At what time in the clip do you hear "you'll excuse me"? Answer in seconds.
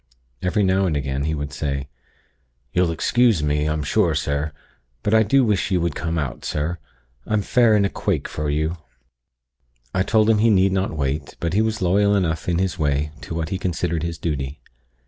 2.73-3.65